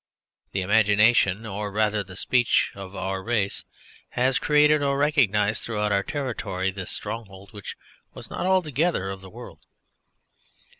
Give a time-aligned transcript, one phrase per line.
[0.53, 3.65] The imagination, or rather the speech, of our race
[4.09, 7.77] has created or recognised throughout our territory this stronghold which
[8.15, 9.59] was not altogether of the world.